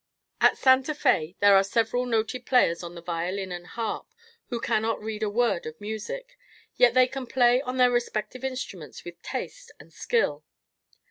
[0.41, 4.07] At Santa Fé there are several noted players on the violin and harp
[4.47, 6.39] who cannot read a word of music,
[6.75, 10.43] yet they can play on their respective instruments with taste and skill.